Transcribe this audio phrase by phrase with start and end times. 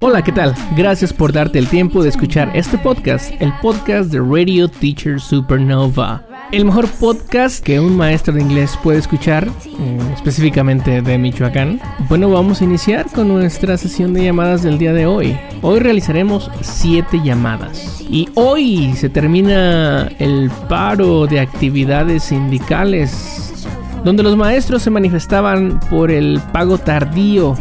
[0.00, 0.54] Hola, ¿qué tal?
[0.76, 6.22] Gracias por darte el tiempo de escuchar este podcast, el podcast de Radio Teacher Supernova.
[6.52, 11.80] El mejor podcast que un maestro de inglés puede escuchar, mm, específicamente de Michoacán.
[12.08, 15.36] Bueno, vamos a iniciar con nuestra sesión de llamadas del día de hoy.
[15.62, 18.00] Hoy realizaremos 7 llamadas.
[18.08, 23.66] Y hoy se termina el paro de actividades sindicales,
[24.04, 27.56] donde los maestros se manifestaban por el pago tardío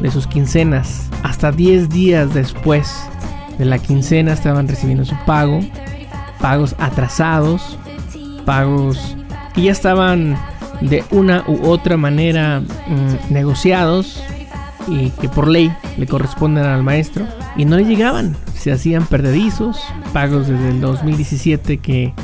[0.00, 1.08] de sus quincenas.
[1.22, 2.92] Hasta 10 días después
[3.58, 5.60] de la quincena estaban recibiendo su pago,
[6.40, 7.78] pagos atrasados,
[8.44, 9.16] pagos
[9.54, 10.36] que ya estaban
[10.80, 14.22] de una u otra manera mm, negociados
[14.88, 17.26] y que por ley le corresponden al maestro.
[17.56, 19.80] Y no le llegaban, se hacían perdedizos,
[20.12, 22.14] pagos desde el 2017 que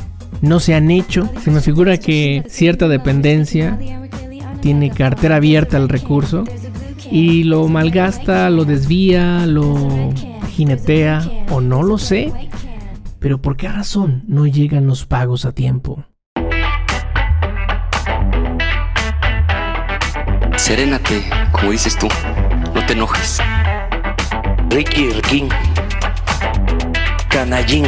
[0.40, 3.78] no se han hecho, se me figura que cierta dependencia
[4.60, 6.44] tiene cartera abierta al recurso
[7.10, 10.12] y lo malgasta, lo desvía, lo
[10.50, 12.32] jinetea o no lo sé.
[13.18, 16.04] Pero ¿por qué razón no llegan los pagos a tiempo?
[20.56, 22.08] Serénate, como dices tú,
[22.74, 23.40] no te enojes.
[24.70, 25.48] Ricky Riquín,
[27.28, 27.86] Canallín,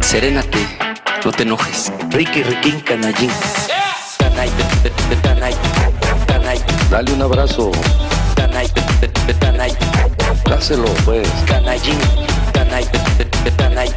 [0.00, 0.58] Serénate,
[1.24, 1.92] no te enojes.
[2.10, 3.30] Ricky Riquín, Canallín.
[4.18, 4.50] Canay,
[5.22, 5.54] canay,
[6.26, 6.58] canay,
[6.90, 7.72] Dale un abrazo,
[10.44, 11.28] dáselo pues.
[11.46, 11.98] canallín,
[12.52, 12.86] canay,
[13.56, 13.90] canay,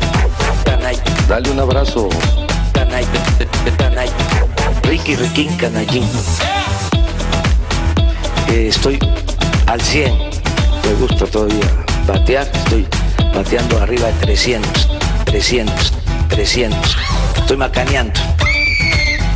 [0.63, 2.09] canay, Dale un abrazo,
[2.73, 3.05] canay,
[3.77, 4.09] canay.
[4.83, 6.03] Ricky Riquín, Canallín.
[8.49, 8.99] Eh, estoy
[9.67, 10.13] al 100.
[10.83, 11.65] Me gusta todavía
[12.07, 12.47] batear.
[12.53, 12.87] Estoy
[13.33, 14.89] bateando arriba de 300,
[15.25, 15.93] 300,
[16.29, 16.97] 300.
[17.37, 18.19] Estoy macaneando.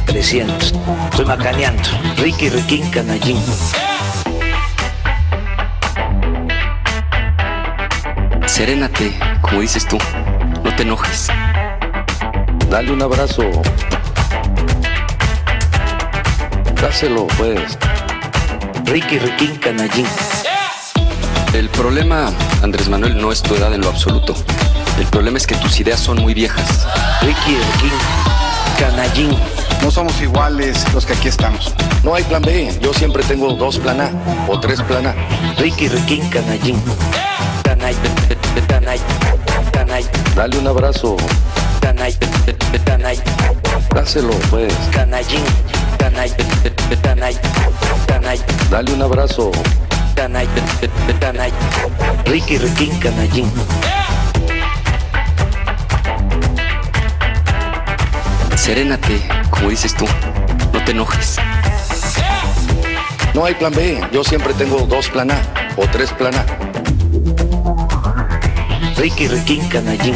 [0.05, 0.73] 300.
[1.11, 1.89] Estoy macaneando.
[2.17, 3.37] Ricky Riquín, Canallín.
[8.59, 9.97] Serénate, como dices tú,
[10.65, 11.29] no te enojes.
[12.69, 13.43] dale un abrazo.
[16.81, 17.77] Dáselo pues.
[18.83, 20.05] Ricky Riquín, Canallín.
[21.53, 24.36] El problema, Andrés Manuel, no es tu edad en lo absoluto.
[24.99, 26.86] El problema es que tus ideas son muy viejas.
[27.21, 27.93] Ricky Riquín,
[28.77, 29.37] Canallín.
[29.81, 31.73] No somos iguales los que aquí estamos.
[32.03, 34.11] No hay plan B, yo siempre tengo dos plan A
[34.49, 35.15] o tres plan A.
[35.58, 36.76] Ricky Riquín, Canallín.
[40.36, 41.17] Dale un abrazo,
[43.93, 44.73] dáselo pues.
[48.70, 49.52] Dale un abrazo.
[52.25, 53.52] Ricky Riquín, Canallín.
[58.55, 60.05] Serénate, como dices tú,
[60.73, 61.37] no te enojes.
[63.33, 65.41] no hay plan B, yo siempre tengo dos plan A
[65.77, 66.68] o tres plan A.
[68.99, 70.15] Ricky Riquín, Canallín.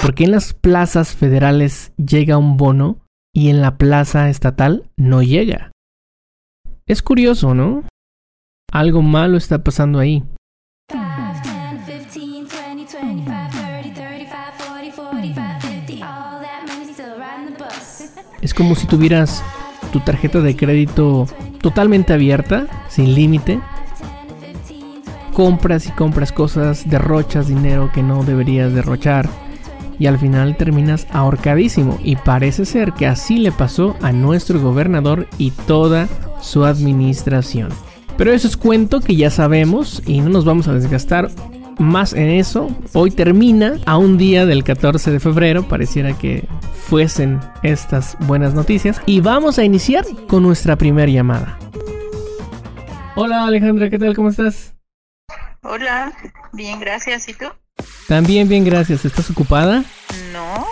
[0.00, 2.98] ¿Por qué en las plazas federales llega un bono
[3.34, 5.72] y en la plaza estatal no llega?
[6.86, 7.82] Es curioso, ¿no?
[8.72, 10.22] Algo malo está pasando ahí.
[10.92, 14.36] 10, 15, 20, 25, 30, 35,
[14.68, 16.06] 40, 45, 50.
[16.06, 18.12] All that money still riding the bus.
[18.40, 19.42] Es como si tuvieras
[19.92, 21.26] tu tarjeta de crédito
[21.60, 23.60] totalmente abierta, sin límite.
[25.32, 29.28] Compras y compras cosas, derrochas dinero que no deberías derrochar.
[29.98, 31.98] Y al final terminas ahorcadísimo.
[32.02, 36.08] Y parece ser que así le pasó a nuestro gobernador y toda
[36.40, 37.70] su administración.
[38.16, 41.30] Pero eso es cuento que ya sabemos y no nos vamos a desgastar
[41.78, 42.68] más en eso.
[42.92, 45.66] Hoy termina a un día del 14 de febrero.
[45.68, 46.46] Pareciera que
[46.88, 49.00] fuesen estas buenas noticias.
[49.06, 51.58] Y vamos a iniciar con nuestra primera llamada.
[53.14, 54.14] Hola Alejandra, ¿qué tal?
[54.14, 54.74] ¿Cómo estás?
[55.62, 56.12] Hola,
[56.52, 57.28] bien, gracias.
[57.28, 57.46] ¿Y tú?
[58.08, 59.04] También bien, gracias.
[59.04, 59.84] ¿Estás ocupada?
[60.32, 60.66] No,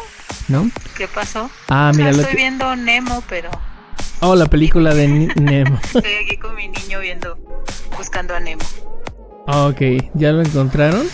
[0.48, 0.70] ¿No?
[0.96, 1.50] ¿qué pasó?
[1.68, 2.42] Ah, O sea, mira, lo estoy que...
[2.42, 3.50] viendo Nemo, pero
[4.20, 5.78] Oh, la película de Nemo.
[5.82, 7.36] estoy aquí con mi niño viendo,
[7.96, 8.62] buscando a Nemo.
[9.46, 9.80] Ok,
[10.14, 11.06] ¿ya lo encontraron?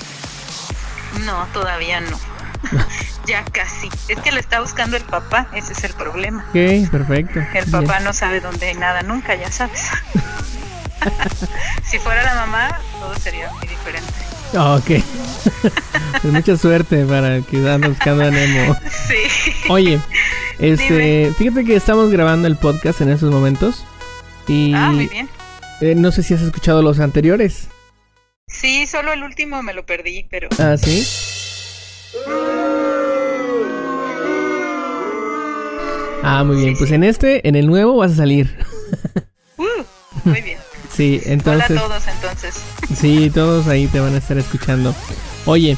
[1.25, 2.19] No, todavía no.
[3.27, 3.88] ya casi.
[4.09, 6.44] Es que lo está buscando el papá, ese es el problema.
[6.50, 7.41] Ok, perfecto.
[7.55, 9.82] El papá no sabe dónde hay nada nunca, ya sabes.
[11.85, 14.12] si fuera la mamá, todo sería muy diferente.
[14.56, 14.91] Ah, Ok.
[16.23, 18.76] Pues mucha suerte para el que anda buscando a Nemo.
[19.09, 19.15] Sí.
[19.71, 19.99] Oye,
[20.59, 21.35] este, Dime.
[21.38, 23.85] fíjate que estamos grabando el podcast en estos momentos.
[24.47, 25.31] Y Ah, muy bien.
[25.81, 27.69] eh, no sé si has escuchado los anteriores.
[28.50, 31.06] Sí, solo el último me lo perdí, pero Ah, sí.
[36.23, 36.76] Ah, muy bien.
[36.76, 38.56] Pues en este, en el nuevo vas a salir.
[40.25, 40.58] Muy bien.
[40.93, 42.55] Sí, entonces, Hola a todos entonces.
[43.00, 44.94] sí, todos ahí te van a estar escuchando.
[45.47, 45.76] Oye,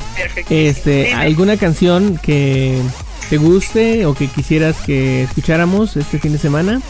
[0.49, 1.15] este, Dime.
[1.15, 2.81] ¿alguna canción que
[3.29, 6.81] te guste o que quisieras que escucháramos este fin de semana?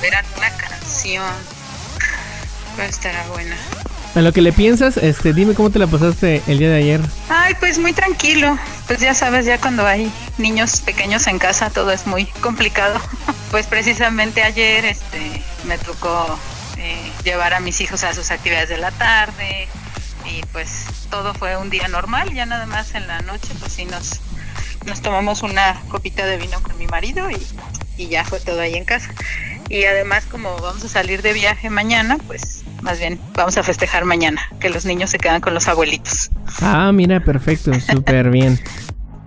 [0.00, 1.24] Verán una canción.
[2.76, 3.56] ¿Cuál estará buena?
[4.14, 7.00] A lo que le piensas, este, dime cómo te la pasaste el día de ayer.
[7.28, 8.58] Ay, pues muy tranquilo.
[8.88, 13.00] Pues ya sabes, ya cuando hay niños pequeños en casa todo es muy complicado.
[13.50, 16.38] Pues precisamente ayer este me tocó
[16.78, 19.66] eh, llevar a mis hijos a sus actividades de la tarde
[20.24, 22.32] y pues todo fue un día normal.
[22.32, 24.20] Ya nada más en la noche pues sí nos,
[24.86, 27.44] nos tomamos una copita de vino con mi marido y,
[27.96, 29.12] y ya fue todo ahí en casa.
[29.70, 34.04] Y además como vamos a salir de viaje mañana, pues más bien vamos a festejar
[34.04, 36.30] mañana, que los niños se quedan con los abuelitos.
[36.60, 38.58] Ah, mira, perfecto, súper bien.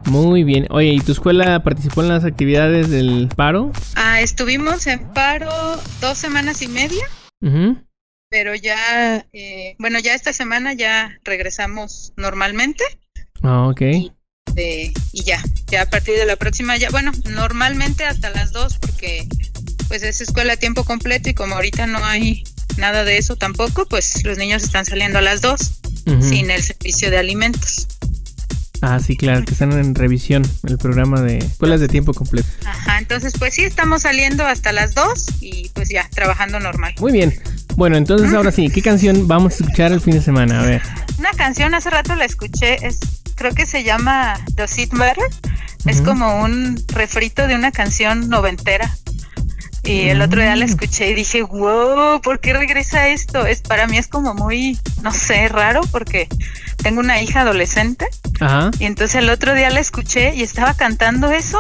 [0.05, 0.67] Muy bien.
[0.69, 3.71] Oye, ¿y tu escuela participó en las actividades del paro?
[3.95, 5.49] Ah, estuvimos en paro
[6.01, 7.05] dos semanas y media,
[7.41, 7.77] Ujú.
[8.29, 12.83] pero ya, eh, bueno, ya esta semana ya regresamos normalmente
[13.43, 13.81] Ah, ok.
[13.81, 18.77] eh, y ya, ya a partir de la próxima, ya, bueno, normalmente hasta las dos
[18.79, 19.25] porque
[19.93, 22.43] pues es escuela a tiempo completo y como ahorita no hay
[22.77, 25.81] nada de eso tampoco, pues los niños están saliendo a las dos
[26.19, 27.87] sin el servicio de alimentos.
[28.81, 32.47] Ah, sí, claro, que están en revisión el programa de escuelas de tiempo completo.
[32.65, 36.95] Ajá, entonces pues sí, estamos saliendo hasta las dos y pues ya, trabajando normal.
[36.99, 37.39] Muy bien.
[37.75, 40.61] Bueno, entonces ahora sí, ¿qué canción vamos a escuchar el fin de semana?
[40.61, 40.81] A ver.
[41.19, 42.99] Una canción hace rato la escuché, es
[43.35, 45.25] creo que se llama Does It Matter.
[45.85, 48.97] Es como un refrito de una canción noventera.
[49.83, 53.45] Y el otro día la escuché y dije, wow, ¿por qué regresa esto?
[53.45, 56.29] Es para mí es como muy, no sé, raro porque
[56.81, 58.07] tengo una hija adolescente
[58.39, 58.71] Ajá.
[58.79, 61.59] y entonces el otro día la escuché y estaba cantando eso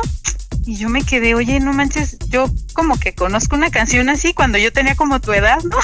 [0.65, 4.57] y yo me quedé, oye, no manches, yo como que conozco una canción así cuando
[4.57, 5.77] yo tenía como tu edad, ¿no?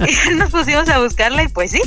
[0.06, 1.80] y nos pusimos a buscarla y pues sí,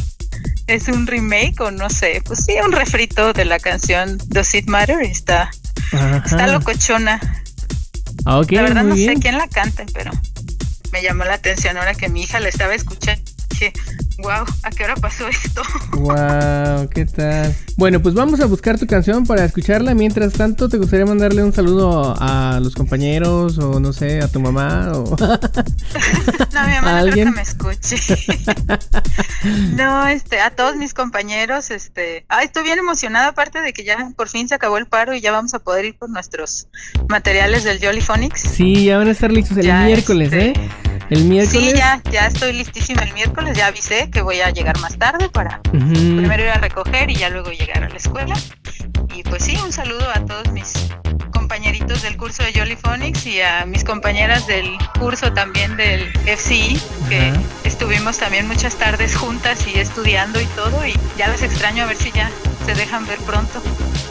[0.65, 4.67] es un remake o no sé, pues sí, un refrito de la canción Does It
[4.67, 5.51] Matter, está,
[6.25, 7.19] está locochona.
[8.25, 9.15] La verdad no bien.
[9.15, 10.11] sé quién la cante, pero
[10.91, 13.23] me llamó la atención ahora que mi hija la estaba escuchando.
[13.49, 13.71] Dije,
[14.19, 15.61] wow, ¿a qué hora pasó esto?
[15.95, 17.55] Wow, ¿qué tal?
[17.77, 19.93] Bueno, pues vamos a buscar tu canción para escucharla.
[19.95, 24.39] Mientras tanto, ¿te gustaría mandarle un saludo a los compañeros o no sé, a tu
[24.39, 25.15] mamá o
[26.53, 27.95] No, mi mamá no que me escuche.
[29.75, 34.11] no, este, a todos mis compañeros, este, ay, estoy bien emocionada aparte de que ya
[34.15, 36.67] por fin se acabó el paro y ya vamos a poder ir por nuestros
[37.07, 38.41] materiales del Jolly Phonics.
[38.41, 40.69] Sí, ya van a estar listos el Ya, miércoles, este, ¿eh?
[41.09, 41.71] El miércoles.
[41.71, 45.29] Sí, ya, ya estoy listísima el miércoles, ya avisé que voy a llegar más tarde
[45.29, 48.35] para primero ir a recoger y ya luego llegar a la escuela.
[49.15, 50.73] Y pues sí, un saludo a todos mis
[51.31, 56.79] compañeritos del curso de Jolly Phonics y a mis compañeras del curso también del FCI,
[57.07, 57.39] que Ajá.
[57.63, 61.97] estuvimos también muchas tardes juntas y estudiando y todo, y ya las extraño a ver
[61.97, 62.31] si ya
[62.65, 63.61] se dejan ver pronto.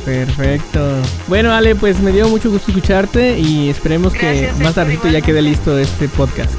[0.04, 1.02] Perfecto.
[1.26, 5.42] Bueno, Ale, pues me dio mucho gusto escucharte y esperemos que más tardito ya quede
[5.42, 6.52] listo este podcast.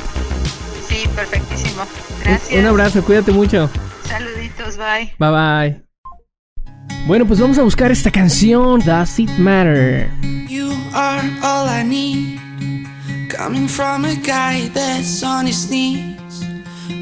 [0.87, 1.85] Sí, perfectísimo.
[2.25, 2.59] Un- Gracias.
[2.59, 3.69] Un abrazo, cuídate mucho.
[4.07, 5.13] Saluditos, bye.
[5.19, 5.81] Bye bye.
[7.07, 10.09] Bueno, pues vamos a buscar esta canción, Does It Matter?
[10.49, 12.39] You are all I need.
[13.29, 16.43] Coming from a guy that's on his knees.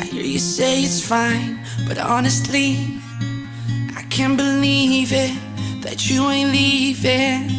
[0.01, 2.99] I hear you say it's fine, but honestly,
[3.95, 5.31] I can't believe it
[5.83, 7.49] that you ain't leaving.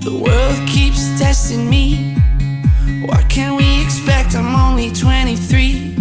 [0.00, 2.14] The world keeps testing me.
[3.06, 4.34] What can we expect?
[4.34, 5.96] I'm only 23.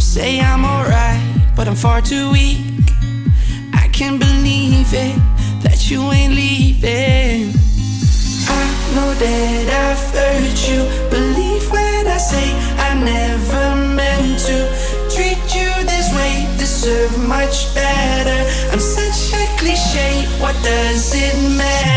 [0.00, 1.20] You say I'm alright,
[1.54, 2.64] but I'm far too weak.
[3.74, 5.14] I can't believe it
[5.62, 7.52] that you ain't leaving.
[8.48, 8.64] I
[8.94, 10.80] know that I've hurt you.
[11.10, 14.56] Believe when I say I never meant to
[15.14, 16.48] treat you this way.
[16.56, 18.40] Deserve much better.
[18.72, 20.24] I'm such a cliche.
[20.40, 21.90] What does it matter?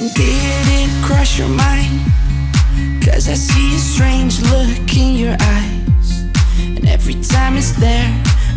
[0.00, 2.12] And did it cross your mind?
[3.04, 6.22] Cause I see a strange look in your eyes.
[6.60, 8.08] And every time it's there,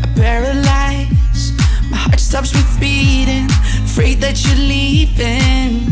[0.04, 1.52] I paralyze.
[1.90, 3.50] My heart stops with beating,
[3.90, 5.90] afraid that you're leaving.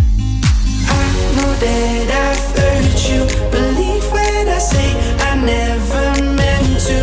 [0.86, 3.26] I know that I've hurt you.
[3.50, 4.94] Believe when I say
[5.30, 6.06] I never
[6.38, 6.98] meant to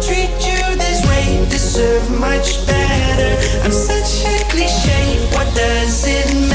[0.00, 1.44] treat you this way.
[1.50, 3.30] Deserve much better.
[3.62, 5.20] I'm such a cliche.
[5.36, 6.49] What does it matter?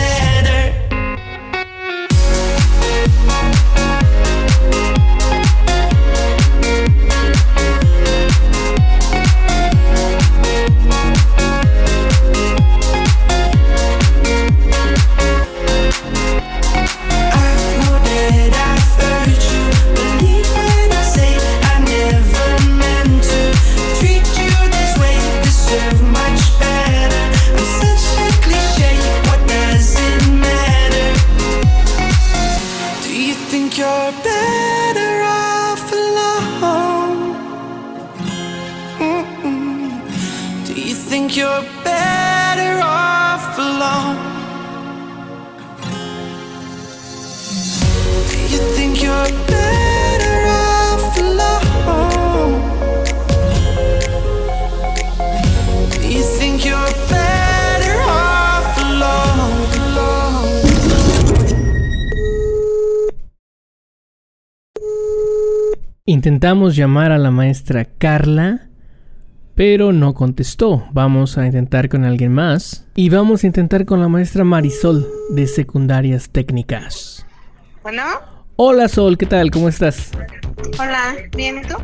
[66.66, 68.70] Intentamos llamar a la maestra Carla,
[69.54, 70.88] pero no contestó.
[70.94, 72.88] Vamos a intentar con alguien más.
[72.96, 77.24] Y vamos a intentar con la maestra Marisol de Secundarias Técnicas.
[77.84, 78.02] Bueno,
[78.56, 79.52] Hola Sol, ¿qué tal?
[79.52, 80.10] ¿Cómo estás?
[80.80, 81.76] hola, ¿bien y tú?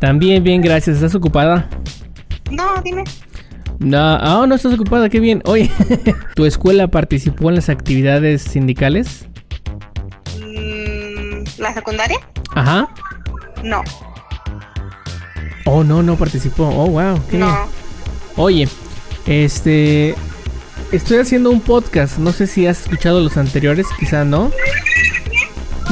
[0.00, 0.96] También bien, gracias.
[0.96, 1.68] ¿Estás ocupada?
[2.50, 3.04] No, dime.
[3.78, 5.42] No, ah, no estás ocupada, qué bien.
[5.44, 5.70] Oye,
[6.34, 9.28] ¿tu escuela participó en las actividades sindicales?
[10.40, 12.18] Mm, ¿La secundaria?
[12.56, 12.88] Ajá.
[13.62, 13.82] No,
[15.70, 16.64] Oh, no, no participó.
[16.66, 17.48] Oh, wow, qué bien.
[17.48, 17.68] no.
[18.36, 18.66] Oye,
[19.26, 20.14] este.
[20.92, 22.16] Estoy haciendo un podcast.
[22.16, 24.50] No sé si has escuchado los anteriores, quizá no.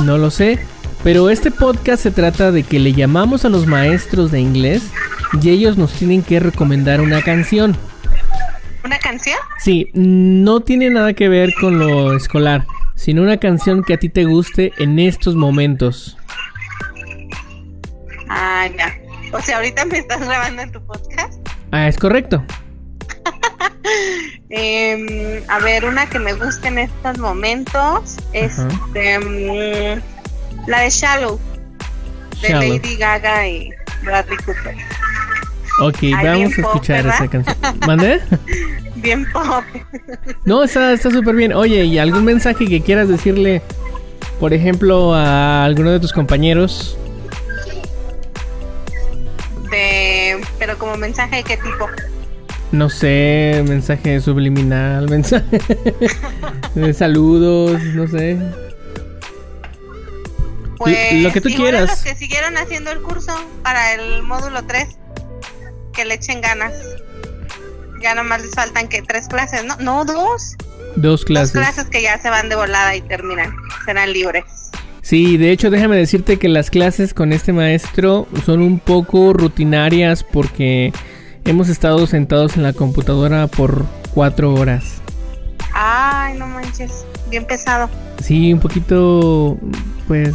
[0.03, 0.59] No lo sé.
[1.05, 4.83] Pero este podcast se trata de que le llamamos a los maestros de inglés
[5.43, 7.77] y ellos nos tienen que recomendar una canción.
[8.83, 9.37] ¿Una canción?
[9.59, 14.09] Sí, no tiene nada que ver con lo escolar, sino una canción que a ti
[14.09, 16.17] te guste en estos momentos.
[18.31, 19.06] Ah, ya.
[19.37, 21.35] O sea, ahorita me estás grabando en tu podcast.
[21.71, 22.43] Ah, es correcto.
[24.49, 28.17] Em, a ver, una que me guste en estos momentos.
[28.33, 30.01] Este, mm,
[30.67, 31.39] la de Shallow.
[32.41, 32.73] De Shallow.
[32.77, 33.71] Lady Gaga y
[34.03, 34.77] Bradley Cooper.
[35.83, 37.57] Ok, Ay, vamos a escuchar esa canción.
[37.87, 38.21] ¿Mande?
[38.97, 39.65] Bien pop.
[40.47, 41.53] No, está está súper bien.
[41.53, 43.61] Oye, ¿y algún mensaje que quieras decirle,
[44.41, 46.97] por ejemplo, a alguno de tus compañeros?
[49.77, 51.87] De, pero como mensaje de qué tipo.
[52.73, 55.61] No sé, mensaje subliminal, mensaje
[56.75, 58.39] de saludos, no sé.
[60.79, 61.91] Pues lo que tú quieras.
[61.91, 64.99] los que siguieron haciendo el curso para el módulo 3,
[65.93, 66.73] que le echen ganas.
[68.01, 69.77] Ya nomás les faltan que tres clases, ¿no?
[69.77, 70.57] No, dos.
[70.97, 71.53] Dos clases.
[71.53, 73.55] Dos clases que ya se van de volada y terminan.
[73.85, 74.45] Serán libres.
[75.07, 80.25] Sí, de hecho déjame decirte que las clases con este maestro son un poco rutinarias
[80.25, 80.93] porque
[81.45, 85.01] hemos estado sentados en la computadora por cuatro horas.
[85.73, 87.07] Ay, no manches.
[87.31, 87.89] Bien pesado.
[88.21, 89.57] Sí, un poquito,
[90.09, 90.35] pues,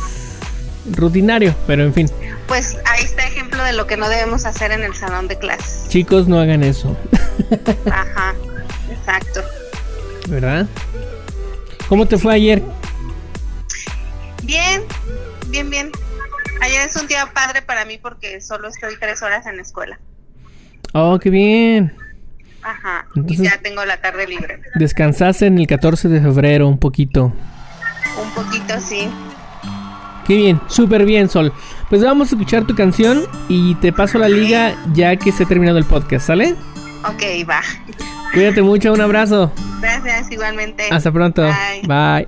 [0.93, 2.09] rutinario, pero en fin.
[2.47, 5.89] Pues ahí está ejemplo de lo que no debemos hacer en el salón de clases.
[5.89, 6.95] Chicos, no hagan eso,
[7.91, 8.35] Ajá,
[8.89, 9.41] exacto.
[10.29, 10.65] ¿verdad?
[11.89, 12.63] ¿Cómo te fue ayer?
[15.51, 15.91] Bien, bien.
[16.61, 19.99] Ayer es un día padre para mí porque solo estoy tres horas en la escuela.
[20.93, 21.93] Oh, qué bien.
[22.63, 23.05] Ajá.
[23.15, 24.61] Entonces- y ya tengo la tarde libre.
[24.75, 27.33] Descansaste en el 14 de febrero un poquito.
[28.21, 29.09] Un poquito, sí.
[30.27, 31.51] Qué bien, súper bien, Sol.
[31.89, 35.47] Pues vamos a escuchar tu canción y te paso la liga ya que se ha
[35.47, 36.55] terminado el podcast, ¿sale?
[37.05, 37.61] Ok, va.
[38.33, 39.51] Cuídate mucho, un abrazo.
[39.81, 40.87] Gracias, igualmente.
[40.91, 41.41] Hasta pronto.
[41.41, 41.87] Bye.
[41.87, 42.27] Bye.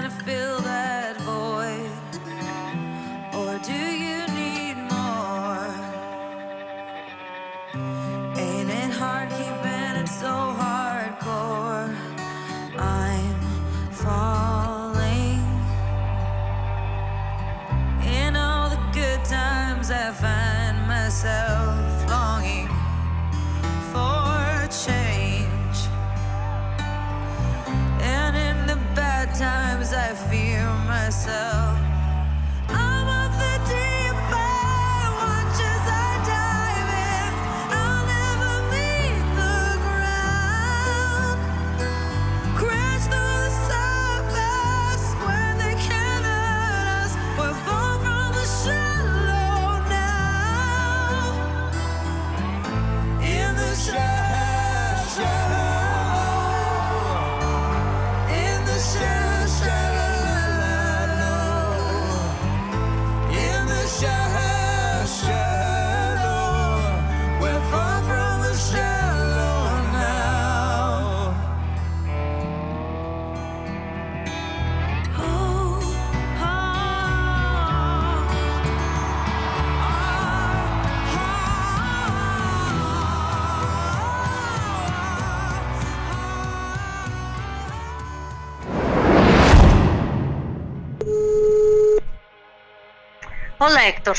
[93.63, 94.17] Hola Héctor,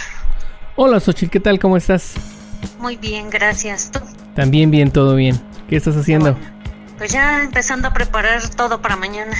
[0.76, 1.58] Hola Xochitl, ¿qué tal?
[1.58, 2.14] ¿Cómo estás?
[2.78, 3.90] muy bien, gracias.
[3.90, 3.99] ¿Tú?
[4.37, 5.42] También bien, todo bien.
[5.68, 6.38] ¿Qué estás haciendo?
[6.96, 9.37] Pues ya empezando a preparar todo para mañana.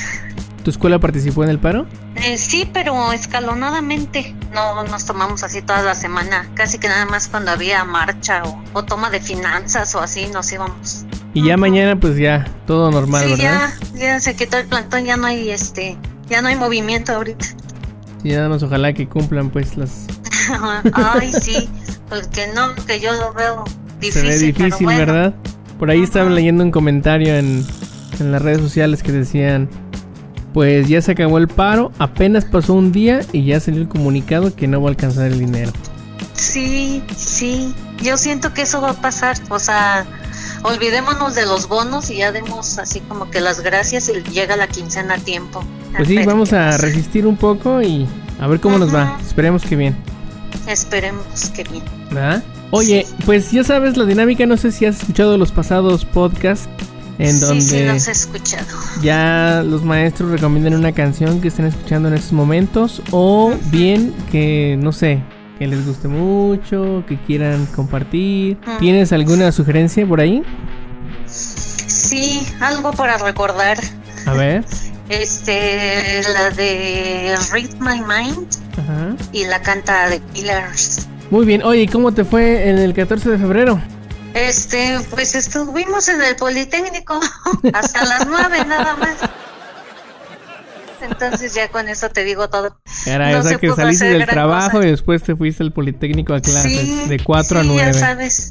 [0.65, 1.87] ¿Tu escuela participó en el paro?
[2.17, 4.35] Eh, sí, pero escalonadamente.
[4.53, 6.51] No nos tomamos así toda la semana.
[6.55, 10.51] Casi que nada más cuando había marcha o, o toma de finanzas o así nos
[10.51, 11.05] íbamos.
[11.33, 13.73] Y ya mañana pues ya, todo normal, sí, ¿verdad?
[13.95, 15.97] ya, ya se quitó el plantón, ya no hay este,
[16.29, 17.47] ya no hay movimiento ahorita.
[18.23, 20.07] Sí, nada más ojalá que cumplan pues las...
[20.93, 21.69] Ay, sí,
[22.09, 23.65] pues que no, que yo lo veo
[24.01, 24.23] difícil.
[24.33, 25.01] Se ve difícil, bueno.
[25.01, 25.35] ¿verdad?
[25.79, 27.65] Por ahí estaba leyendo un comentario en,
[28.21, 29.69] en las redes sociales que decían,
[30.53, 34.55] pues ya se acabó el paro, apenas pasó un día y ya salió el comunicado
[34.55, 35.73] que no va a alcanzar el dinero.
[36.35, 40.07] Sí, sí, yo siento que eso va a pasar, o sea,
[40.63, 44.69] olvidémonos de los bonos y ya demos así como que las gracias y llega la
[44.69, 45.65] quincena a tiempo.
[45.97, 48.07] Pues sí, vamos a resistir un poco y
[48.41, 49.19] a ver cómo nos va.
[49.25, 49.97] Esperemos que bien.
[50.67, 51.85] Esperemos que bien.
[52.11, 52.43] ¿Verdad?
[52.71, 56.69] Oye, pues ya sabes la dinámica, no sé si has escuchado los pasados podcasts
[57.19, 58.67] en sí, donde sí, los he escuchado.
[59.03, 64.79] ya los maestros recomiendan una canción que estén escuchando en estos momentos o bien que,
[64.81, 65.23] no sé,
[65.63, 68.59] que les guste mucho, que quieran compartir.
[68.81, 70.43] ¿Tienes alguna sugerencia por ahí?
[71.29, 73.79] Sí, algo para recordar.
[74.27, 74.65] A ver.
[75.09, 79.15] Este, la de Read My Mind Ajá.
[79.33, 81.07] y la canta de Killers.
[81.31, 83.81] Muy bien, oye, ¿y ¿cómo te fue en el 14 de febrero?
[84.35, 87.21] Este, pues estuvimos en el Politécnico
[87.73, 89.17] hasta las nueve nada más.
[91.03, 92.77] Entonces ya con eso te digo todo.
[93.05, 94.87] Caray, No se que saliste del trabajo cosa.
[94.87, 97.93] y después te fuiste al Politécnico a clases Sí, de 4 a sí, 9.
[97.93, 98.51] Ya sabes,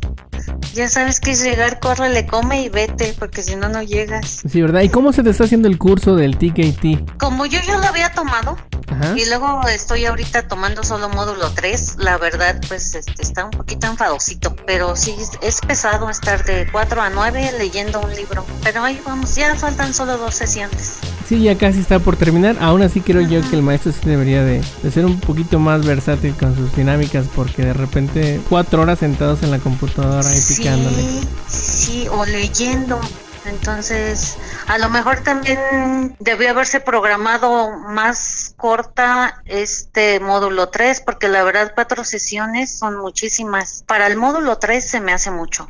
[0.73, 4.41] ya sabes que es llegar, córrele, come y vete, porque si no, no llegas.
[4.49, 4.81] Sí, ¿verdad?
[4.81, 7.17] ¿Y cómo se te está haciendo el curso del TKT?
[7.19, 8.57] Como yo ya lo había tomado,
[8.87, 9.13] Ajá.
[9.17, 13.87] y luego estoy ahorita tomando solo módulo 3, la verdad, pues este, está un poquito
[13.87, 18.45] enfadosito, pero sí, es- es pesado estar de 4 a 9 leyendo un libro.
[18.63, 20.95] Pero ahí vamos, ya faltan solo dos sesiones.
[21.27, 22.57] Sí, ya casi está por terminar.
[22.59, 25.85] Aún así creo yo que el maestro sí debería de, de ser un poquito más
[25.85, 31.27] versátil con sus dinámicas porque de repente cuatro horas sentados en la computadora ahí Sí,
[31.47, 32.99] sí, o leyendo.
[33.45, 41.43] Entonces, a lo mejor también debió haberse programado más corta este módulo 3, porque la
[41.43, 43.83] verdad cuatro sesiones son muchísimas.
[43.87, 45.67] Para el módulo 3 se me hace mucho,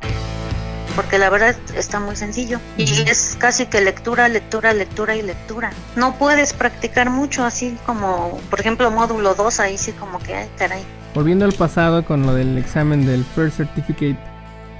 [0.97, 2.59] porque la verdad está muy sencillo.
[2.75, 5.71] Y es casi que lectura, lectura, lectura y lectura.
[5.95, 10.49] No puedes practicar mucho, así como, por ejemplo, módulo 2, ahí sí como que, ay,
[10.57, 10.83] caray.
[11.15, 14.30] Volviendo al pasado con lo del examen del First Certificate.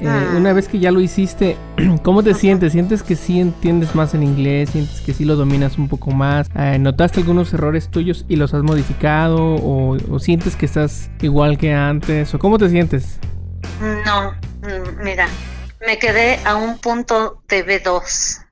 [0.01, 0.33] Eh, Ah.
[0.35, 1.57] Una vez que ya lo hiciste,
[2.03, 2.73] ¿cómo te sientes?
[2.73, 4.71] ¿Sientes que sí entiendes más el inglés?
[4.71, 6.47] ¿Sientes que sí lo dominas un poco más?
[6.55, 9.55] Eh, ¿Notaste algunos errores tuyos y los has modificado?
[9.55, 12.33] ¿O, o sientes que estás igual que antes?
[12.33, 13.19] ¿O cómo te sientes?
[14.05, 15.27] No, mm, mira,
[15.85, 18.45] me quedé a un punto de B2.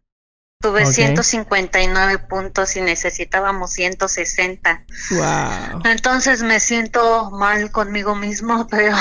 [0.62, 0.90] Tuve Ok.
[0.92, 4.84] 159 puntos y necesitábamos 160.
[5.12, 5.82] ¡Wow!
[5.86, 8.96] Entonces me siento mal conmigo mismo, pero,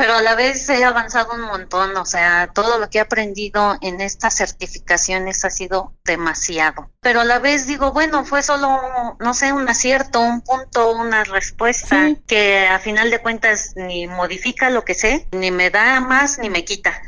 [0.00, 1.96] pero a la vez he avanzado un montón.
[1.96, 6.90] O sea, todo lo que he aprendido en estas certificaciones ha sido demasiado.
[7.00, 11.24] Pero a la vez digo, bueno, fue solo, no sé, un acierto, un punto, una
[11.24, 12.22] respuesta Sí.
[12.26, 16.48] que a final de cuentas ni modifica lo que sé, ni me da más, ni
[16.50, 17.00] me quita.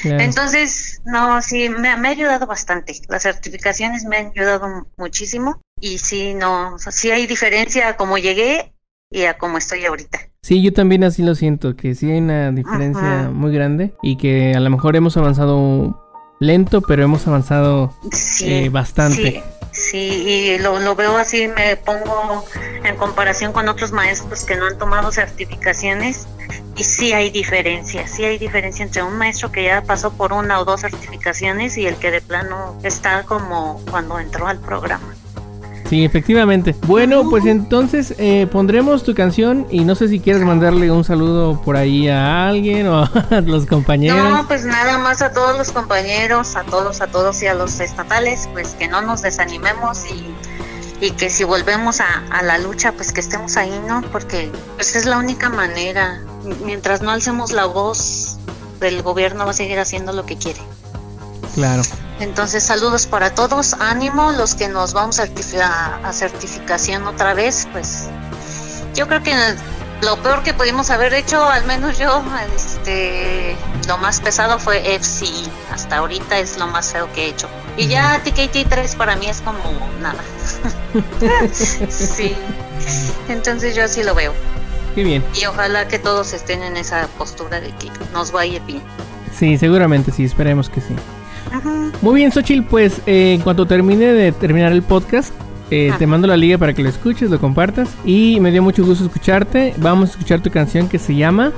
[0.00, 0.20] Claro.
[0.22, 2.94] Entonces, no, sí, me, me ha ayudado bastante.
[3.08, 5.60] Las certificaciones me han ayudado mu- muchísimo.
[5.78, 8.72] Y sí, no, o sea, sí hay diferencia a cómo llegué
[9.10, 10.18] y a cómo estoy ahorita.
[10.44, 13.30] Sí, yo también así lo siento, que sí hay una diferencia Ajá.
[13.30, 16.06] muy grande y que a lo mejor hemos avanzado
[16.38, 19.42] lento, pero hemos avanzado Sí, eh, bastante.
[19.70, 22.44] Sí, sí, y lo, lo veo así, me pongo
[22.84, 26.28] en comparación con otros maestros que no han tomado certificaciones
[26.76, 30.60] y sí hay diferencia, sí hay diferencia entre un maestro que ya pasó por una
[30.60, 35.14] o dos certificaciones y el que de plano está como cuando entró al programa.
[35.94, 36.74] Sí, efectivamente.
[36.88, 41.62] Bueno, pues entonces eh, pondremos tu canción y no sé si quieres mandarle un saludo
[41.62, 44.18] por ahí a alguien o a los compañeros.
[44.18, 47.78] No, pues nada más a todos los compañeros, a todos, a todos y a los
[47.78, 53.12] estatales, pues que no nos desanimemos y, y que si volvemos a, la lucha, pues
[53.12, 54.02] que estemos ahí, ¿no?
[54.10, 56.20] Porque pues es la única manera.
[56.64, 58.38] Mientras no alcemos la voz,
[58.80, 60.60] el gobierno va a seguir haciendo lo que quiere.
[61.54, 61.82] Claro.
[62.20, 67.34] Entonces, saludos para todos, ánimo, los que nos vamos a, certifi- a- a certificación otra
[67.34, 68.04] vez, pues
[68.94, 69.34] yo creo que
[70.02, 72.22] lo peor que pudimos haber hecho, al menos yo,
[72.56, 73.56] este,
[73.88, 75.26] lo más pesado fue FC.
[75.72, 77.48] Hasta ahorita es lo más feo que he hecho.
[77.76, 79.58] Y ya TKT3 para mí es como
[80.00, 80.22] nada.
[81.52, 82.34] sí.
[83.28, 84.32] Entonces yo así lo veo.
[84.94, 85.24] Qué bien.
[85.34, 88.82] Y ojalá que todos estén en esa postura de que nos vaya bien.
[89.36, 90.94] Sí, seguramente sí, esperemos que sí.
[91.52, 91.90] Ajá.
[92.02, 95.32] Muy bien, Xochitl, pues eh, en cuanto termine de terminar el podcast,
[95.70, 97.88] eh, te mando la liga para que lo escuches, lo compartas.
[98.04, 99.74] Y me dio mucho gusto escucharte.
[99.78, 101.52] Vamos a escuchar tu canción que se llama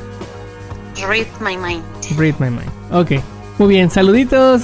[1.08, 1.82] Read my mind.
[2.16, 2.70] Read My Mind.
[2.92, 3.22] Ok,
[3.58, 4.62] muy bien, saluditos.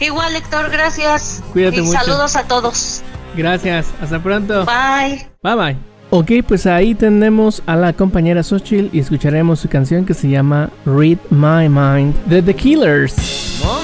[0.00, 1.42] Igual, Héctor, gracias.
[1.52, 1.98] Cuídate y mucho.
[1.98, 3.02] saludos a todos.
[3.36, 4.64] Gracias, hasta pronto.
[4.66, 5.26] Bye.
[5.42, 5.76] Bye bye.
[6.10, 10.70] Ok, pues ahí tenemos a la compañera Xochitl y escucharemos su canción que se llama
[10.84, 13.62] Read My Mind de The Killers.
[13.64, 13.81] On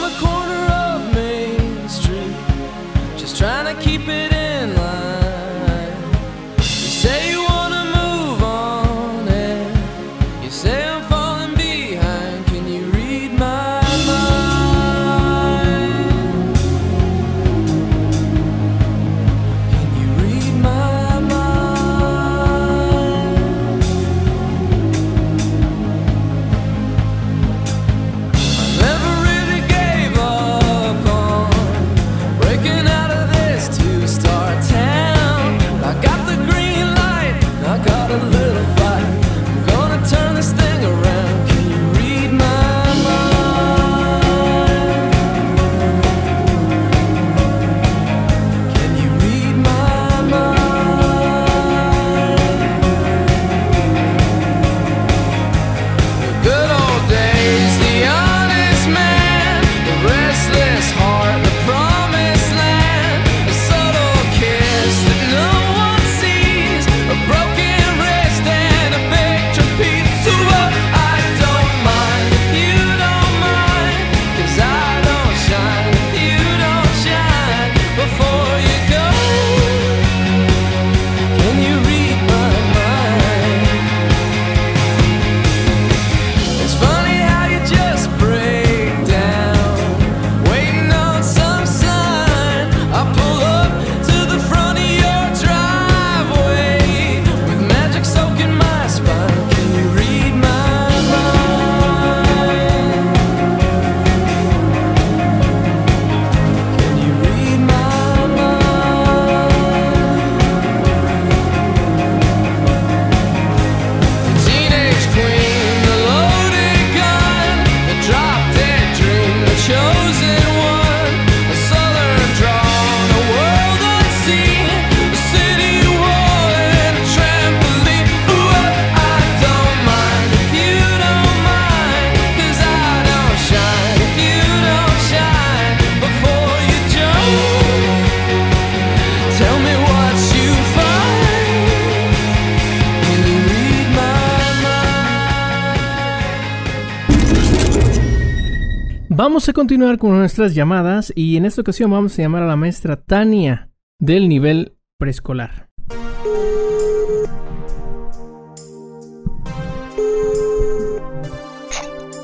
[149.49, 152.57] Vamos a continuar con nuestras llamadas y en esta ocasión vamos a llamar a la
[152.57, 155.71] maestra Tania del nivel preescolar.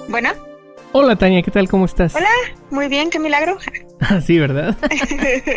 [0.07, 0.29] Bueno,
[0.93, 1.67] Hola Tania, ¿qué tal?
[1.67, 2.15] ¿Cómo estás?
[2.15, 2.29] hola,
[2.69, 3.57] muy bien, qué milagro.
[4.01, 4.77] Ah, sí, ¿verdad?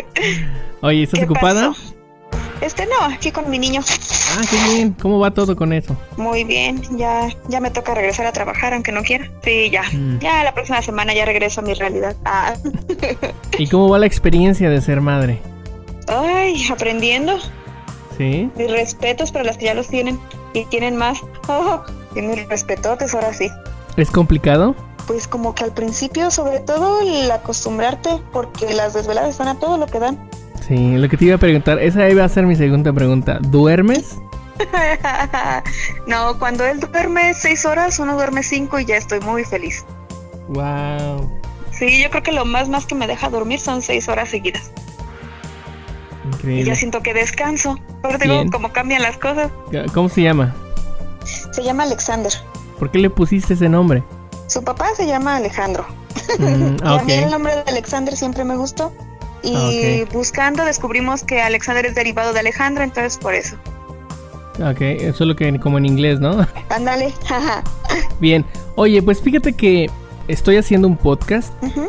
[0.80, 1.68] Oye, ¿estás ¿Qué ocupada?
[1.68, 1.97] pasó?
[2.60, 3.82] Este no, aquí con mi niño.
[4.36, 4.92] Ah, qué bien.
[5.00, 5.96] ¿Cómo va todo con eso?
[6.16, 9.30] Muy bien, ya ya me toca regresar a trabajar aunque no quiera.
[9.44, 9.82] Sí, ya.
[9.92, 10.18] Mm.
[10.18, 12.16] Ya la próxima semana ya regreso a mi realidad.
[12.24, 12.54] Ah.
[13.58, 15.40] ¿Y cómo va la experiencia de ser madre?
[16.08, 17.38] Ay, aprendiendo.
[18.16, 18.50] ¿Sí?
[18.56, 20.18] Mis respetos para las que ya los tienen
[20.52, 21.20] y tienen más.
[21.48, 21.82] Oh,
[22.16, 23.48] y mis respetotes ahora sí.
[23.96, 24.74] ¿Es complicado?
[25.06, 29.78] Pues como que al principio, sobre todo el acostumbrarte, porque las desveladas están a todo
[29.78, 30.18] lo que dan.
[30.68, 33.38] Sí, lo que te iba a preguntar, esa iba a ser mi segunda pregunta.
[33.40, 34.18] ¿Duermes?
[36.06, 39.84] no, cuando él duerme seis horas, uno duerme cinco y ya estoy muy feliz.
[40.48, 41.30] Wow.
[41.72, 44.70] Sí, yo creo que lo más más que me deja dormir son seis horas seguidas.
[46.24, 46.76] Y ya Increíble.
[46.76, 47.78] siento que descanso.
[48.02, 49.50] Pero digo, como cambian las cosas.
[49.94, 50.54] ¿Cómo se llama?
[51.52, 52.32] Se llama Alexander.
[52.78, 54.02] ¿Por qué le pusiste ese nombre?
[54.48, 55.86] Su papá se llama Alejandro.
[56.38, 58.92] Mm, y a mí el nombre de Alexander siempre me gustó.
[59.42, 59.54] Y
[60.02, 63.56] Ah, buscando descubrimos que Alexander es derivado de Alejandro, entonces por eso.
[64.60, 66.44] Ok, eso es lo que como en inglés, ¿no?
[66.70, 67.12] Ándale.
[68.20, 68.44] Bien.
[68.74, 69.88] Oye, pues fíjate que
[70.26, 71.88] estoy haciendo un podcast Ujú.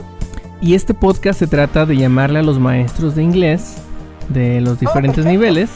[0.61, 3.75] y este podcast se trata de llamarle a los maestros de inglés
[4.29, 5.69] de los diferentes niveles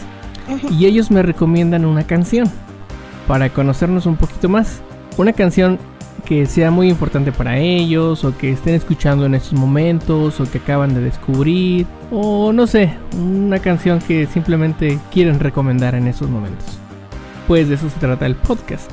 [0.70, 2.52] y ellos me recomiendan una canción.
[3.28, 4.82] para conocernos un poquito más.
[5.18, 5.80] Una canción
[6.26, 10.58] que sea muy importante para ellos o que estén escuchando en estos momentos o que
[10.58, 16.80] acaban de descubrir o no sé, una canción que simplemente quieren recomendar en estos momentos.
[17.48, 18.90] Pues de eso se trata el podcast.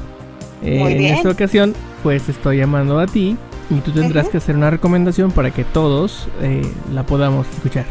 [0.62, 3.36] Eh, en esta ocasión pues estoy llamando a ti
[3.70, 6.62] y tú tendrás que hacer una recomendación para que todos eh,
[6.92, 7.86] la podamos escuchar.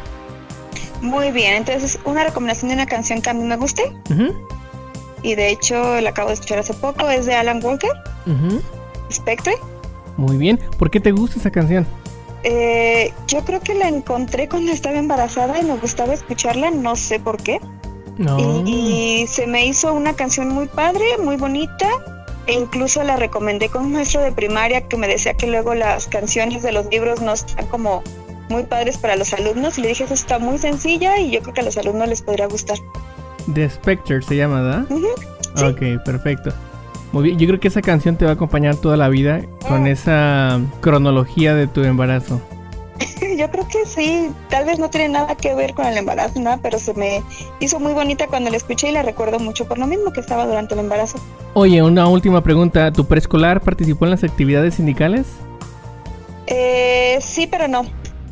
[1.01, 3.83] Muy bien, entonces una recomendación de una canción que a mí me guste
[5.23, 7.91] y de hecho la acabo de escuchar hace poco, es de Alan Walker.
[9.19, 9.53] Spectre.
[10.17, 10.59] Muy bien.
[10.77, 11.85] ¿Por qué te gusta esa canción?
[12.43, 17.19] Eh, yo creo que la encontré cuando estaba embarazada y me gustaba escucharla, no sé
[17.19, 17.59] por qué.
[18.17, 18.63] No.
[18.65, 21.87] Y, y se me hizo una canción muy padre, muy bonita.
[22.47, 26.07] E incluso la recomendé con un maestro de primaria que me decía que luego las
[26.07, 28.01] canciones de los libros no están como
[28.49, 29.77] muy padres para los alumnos.
[29.77, 32.21] Y le dije, eso está muy sencilla y yo creo que a los alumnos les
[32.21, 32.77] podría gustar.
[33.53, 34.85] The Spectre se llama, ¿verdad?
[34.89, 35.07] Ujú,
[35.65, 36.51] Ok, perfecto.
[37.11, 39.85] Muy bien, yo creo que esa canción te va a acompañar toda la vida con
[39.85, 39.89] Ah.
[39.89, 42.39] esa cronología de tu embarazo.
[43.37, 46.59] Yo creo que sí, tal vez no tiene nada que ver con el embarazo, nada,
[46.61, 47.23] pero se me
[47.61, 50.45] hizo muy bonita cuando la escuché y la recuerdo mucho por lo mismo que estaba
[50.45, 51.17] durante el embarazo.
[51.53, 52.91] Oye, una última pregunta.
[52.91, 55.25] ¿Tu preescolar participó en las actividades sindicales?
[56.47, 57.83] Eh, sí, pero no.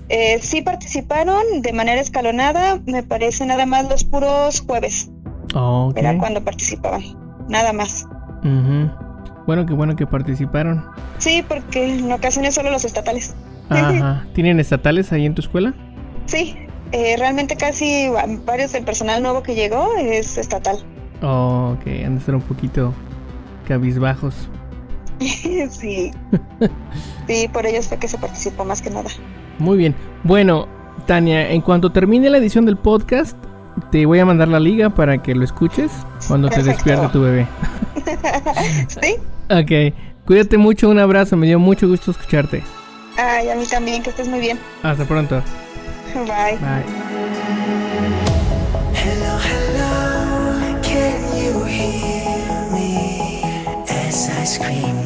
[0.10, 5.10] Eh, sí participaron de manera escalonada, me parece nada más los puros jueves,
[5.54, 5.98] Oh, ok.
[5.98, 7.04] era cuando participaban,
[7.50, 8.06] nada más.
[9.46, 10.84] Bueno, qué bueno que participaron.
[11.20, 13.34] Sí, porque en ocasiones solo los estatales.
[13.70, 14.26] Ajá.
[14.34, 15.74] ¿Tienen estatales ahí en tu escuela?
[16.26, 16.56] Sí,
[16.92, 20.78] eh, realmente casi va- varios del personal nuevo que llegó es estatal.
[21.22, 21.88] Oh, ok.
[22.06, 22.94] Han de estar un poquito
[23.68, 24.36] cabizbajos.
[25.20, 26.12] sí.
[27.28, 29.10] sí, por ellos fue que se participó más que nada.
[29.60, 29.96] Muy bien.
[30.24, 30.68] Bueno,
[31.06, 33.38] Tania, en cuanto termine la edición del podcast,
[33.92, 35.92] te voy a mandar la liga para que lo escuches
[36.28, 37.48] cuando te despierte tu bebé.
[38.88, 39.16] sí,
[39.50, 39.94] Ok.
[40.26, 42.62] Cuídate mucho, un abrazo, me dio mucho gusto escucharte.
[43.18, 44.60] ay, a mí también, que estés muy bien.
[44.84, 45.42] Hasta pronto.
[46.14, 46.58] Bye.
[46.58, 46.84] Bye.
[48.94, 53.42] Hello, hello, can you hear me
[53.90, 54.97] as I scream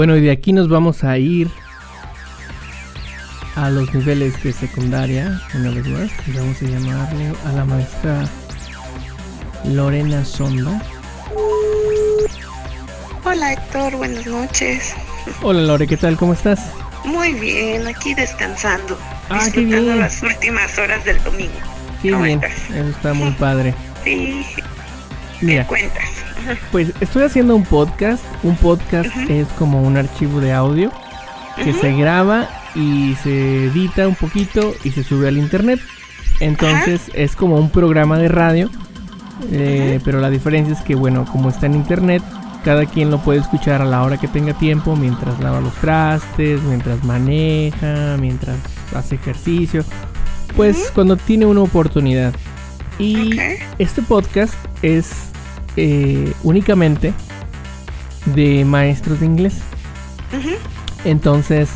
[0.00, 1.50] Bueno, y de aquí nos vamos a ir
[3.54, 6.10] a los niveles de secundaria, una vez más.
[6.26, 8.24] Y vamos a llamarle a la maestra
[9.66, 10.80] Lorena Sonda.
[13.26, 14.94] Hola Héctor, buenas noches.
[15.42, 16.16] Hola Lore, ¿qué tal?
[16.16, 16.70] ¿Cómo estás?
[17.04, 19.98] Muy bien, aquí descansando, Ah, qué disfrutando bien.
[20.00, 21.52] las últimas horas del domingo.
[22.00, 22.70] Qué ¿Cómo bien, estás?
[22.70, 23.74] eso está muy padre.
[24.02, 24.46] Sí,
[25.42, 26.08] Mira, cuentas.
[26.72, 28.22] Pues estoy haciendo un podcast.
[28.42, 30.90] Un podcast es como un archivo de audio
[31.62, 35.80] que se graba y se edita un poquito y se sube al internet.
[36.40, 38.70] Entonces es como un programa de radio,
[39.52, 42.22] eh, pero la diferencia es que, bueno, como está en internet,
[42.64, 46.62] cada quien lo puede escuchar a la hora que tenga tiempo, mientras lava los trastes,
[46.62, 48.56] mientras maneja, mientras
[48.94, 49.84] hace ejercicio,
[50.56, 52.34] pues cuando tiene una oportunidad.
[52.98, 53.38] Y
[53.78, 55.29] este podcast es
[55.76, 57.12] eh, únicamente
[58.26, 59.60] de maestros de inglés.
[61.04, 61.70] Entonces,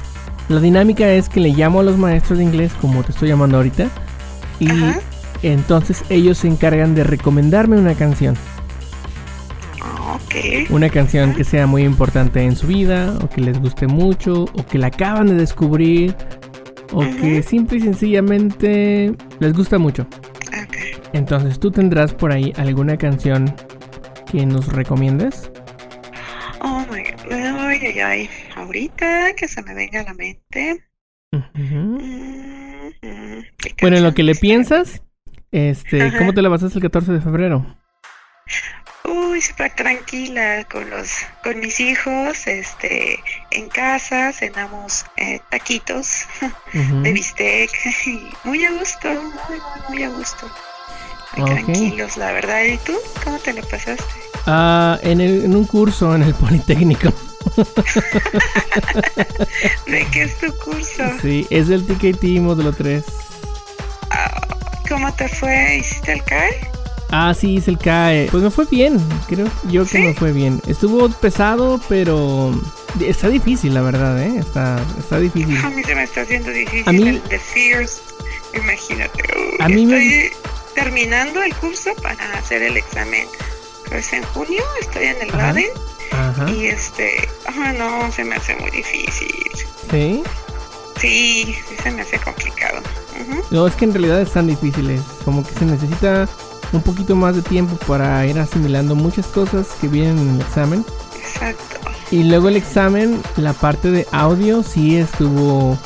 [0.48, 3.56] la dinámica es que le llamo a los maestros de inglés, como te estoy llamando
[3.56, 3.88] ahorita,
[4.60, 4.68] y
[5.42, 8.36] entonces ellos se encargan de recomendarme una canción.
[10.14, 10.70] Ok.
[10.70, 14.66] Una canción que sea muy importante en su vida, o que les guste mucho, o
[14.66, 16.14] que la acaban de descubrir,
[16.92, 20.06] o que simple y sencillamente les gusta mucho.
[21.12, 23.54] Entonces, ¿tú tendrás por ahí alguna canción
[24.34, 25.50] que nos recomiendes?
[26.60, 27.32] Oh my god.
[27.32, 28.30] Ay, ay, ay.
[28.56, 30.84] Ahorita que se me venga a la mente.
[33.80, 35.02] Bueno, en lo que le piensas,
[35.52, 36.18] este, Ajá.
[36.18, 37.76] ¿cómo te la pasaste el 14 de febrero?
[39.04, 41.10] Uy, súper tranquila con los,
[41.44, 43.20] con mis hijos, este,
[43.52, 46.26] en casa cenamos eh, taquitos
[47.02, 47.70] de bistec
[48.06, 50.50] y muy a gusto, muy, muy, muy a gusto.
[51.36, 52.64] Muy tranquilos, la verdad.
[52.64, 52.92] ¿Y tú?
[53.22, 54.04] ¿Cómo te lo pasaste?
[54.46, 57.12] Ah, en, el- en un curso en el Politécnico.
[59.86, 61.02] ¿De qué es tu curso?
[61.22, 63.04] Sí, es el TKT módulo 3.
[64.88, 65.78] ¿Cómo te fue?
[65.80, 66.70] ¿Hiciste el CAE?
[67.10, 68.28] Ah, sí, es el CAE.
[68.30, 70.60] Pues me fue bien, creo yo que me fue bien.
[70.66, 72.52] Estuvo pesado, pero
[73.00, 74.36] está difícil, la verdad, ¿eh?
[74.38, 75.56] Está, está difícil.
[75.64, 78.02] A mí se me está haciendo difícil A mí- el de Fears.
[78.54, 79.22] Imagínate.
[79.60, 80.38] A mí me estoy
[80.74, 83.26] terminando el curso para hacer el examen.
[83.88, 85.36] Pues en junio estoy en el Ajá.
[85.38, 85.66] Baden
[86.12, 86.50] Ajá.
[86.50, 89.34] y este, ah no, se me hace muy difícil.
[89.90, 90.22] Sí.
[91.00, 92.78] Sí, sí se me hace complicado.
[93.20, 93.42] Ujú.
[93.50, 95.02] No, es que en realidad están difíciles.
[95.24, 96.28] Como que se necesita
[96.72, 100.84] un poquito más de tiempo para ir asimilando muchas cosas que vienen en el examen.
[101.18, 101.62] Exacto.
[102.10, 105.76] Y luego el examen, la parte de audio sí estuvo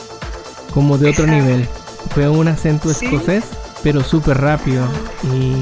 [0.73, 1.67] como de otro nivel.
[2.15, 3.07] Fue un acento Sí.
[3.07, 3.45] escocés,
[3.83, 4.87] pero súper rápido.
[5.33, 5.55] Y,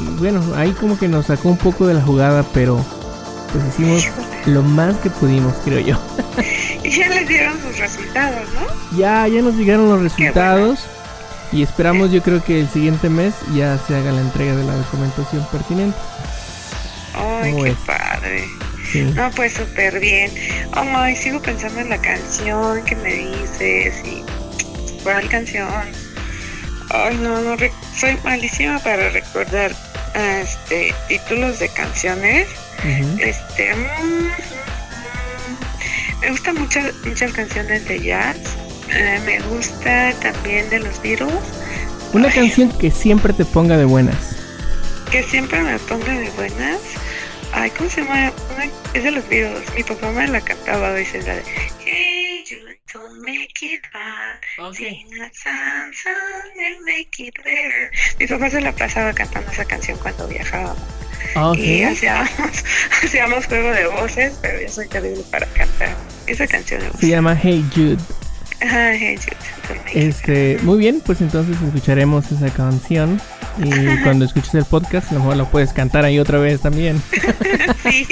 [0.00, 2.84] y bueno, ahí como que nos sacó un poco de la jugada, pero
[3.52, 4.08] pues hicimos
[4.46, 5.98] lo más que pudimos, creo yo.
[6.82, 8.98] Y ya les dieron sus resultados, ¿no?
[8.98, 10.86] Ya, ya nos llegaron los resultados.
[11.52, 14.74] Y esperamos, yo creo que el siguiente mes ya se haga la entrega de la
[14.74, 15.98] documentación pertinente.
[17.14, 18.44] Ay, ¿Cómo qué padre.
[18.90, 19.02] Sí.
[19.02, 20.32] No, pues súper bien.
[20.72, 24.24] Ay, sigo pensando en la canción que me dices y
[25.02, 25.68] cuál canción.
[26.90, 27.56] Ay, no, no,
[27.96, 29.72] soy malísima para recordar
[30.14, 32.48] este títulos de canciones.
[33.20, 34.30] Este, mm, mm,
[36.22, 38.36] me gustan muchas muchas canciones de jazz.
[38.90, 41.32] Eh, me gusta también de los Beatles.
[42.12, 44.36] Una canción que siempre te ponga de buenas.
[45.12, 46.78] que siempre me ponga de buenas.
[47.52, 48.32] Ay, ¿cómo se llama?
[48.54, 49.72] Una- es de los Beatles.
[49.76, 51.42] Mi papá me la cantaba a veces la de
[52.92, 54.74] don't make it bad.
[54.74, 57.90] Sing a song, song and make it better.
[58.18, 60.78] Mi papá se la pasaba cantando esa canción cuando viajábamos.
[61.36, 62.30] Ah, Y hacíamos,
[63.04, 65.96] hacíamos juego de voces, pero yo soy terrible para cantar.
[66.26, 66.82] Esa canción.
[66.98, 67.98] Se llama Hey Jude.
[69.94, 73.20] Este, muy bien, pues entonces escucharemos esa canción.
[73.58, 73.70] Y
[74.04, 77.00] cuando escuches el podcast, a lo mejor lo puedes cantar ahí otra vez también.
[77.82, 78.06] Sí,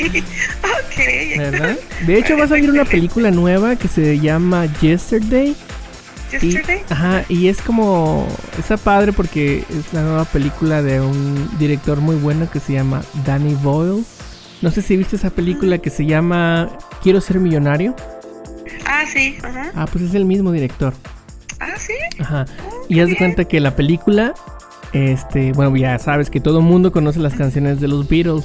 [0.64, 1.36] ok.
[1.36, 1.78] ¿Verdad?
[2.06, 5.54] De hecho, va a salir una película nueva que se llama Yesterday.
[6.32, 6.82] Y, Yesterday.
[6.88, 8.26] ajá, y es como.
[8.58, 13.02] Está padre porque es la nueva película de un director muy bueno que se llama
[13.24, 14.04] Danny Boyle.
[14.62, 16.70] No sé si viste esa película que se llama
[17.02, 17.94] Quiero ser millonario.
[18.88, 19.70] Ah, sí, ajá.
[19.74, 20.94] Ah, pues es el mismo director.
[21.60, 21.92] Ah, sí.
[22.20, 22.46] Ajá.
[22.88, 24.34] Y haz de cuenta que la película,
[24.92, 28.44] este, bueno, ya sabes que todo el mundo conoce las canciones de los Beatles,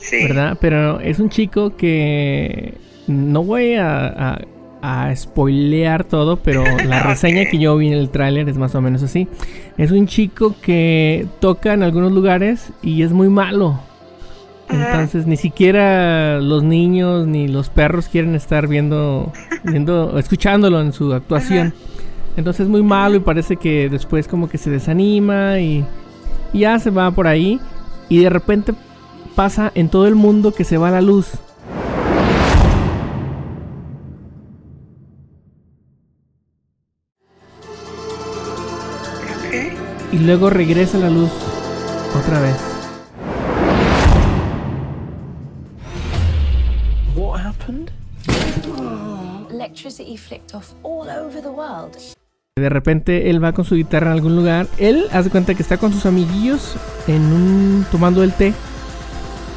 [0.00, 0.22] Sí.
[0.26, 0.58] ¿verdad?
[0.60, 2.74] Pero es un chico que
[3.06, 8.10] no voy a, a, a spoilear todo, pero la reseña que yo vi en el
[8.10, 9.28] tráiler es más o menos así.
[9.78, 13.80] Es un chico que toca en algunos lugares y es muy malo.
[14.68, 21.12] Entonces ni siquiera los niños ni los perros quieren estar viendo, viendo, escuchándolo en su
[21.12, 21.72] actuación.
[22.36, 25.84] Entonces es muy malo y parece que después como que se desanima y,
[26.52, 27.60] y ya se va por ahí
[28.08, 28.74] y de repente
[29.34, 31.32] pasa en todo el mundo que se va la luz.
[40.12, 41.30] Y luego regresa la luz
[42.18, 42.75] otra vez.
[49.66, 51.96] Electricity flicked off all over the world.
[52.54, 54.68] De repente él va con su guitarra en algún lugar.
[54.78, 56.76] Él hace cuenta que está con sus amiguillos
[57.08, 58.54] en un tomando el té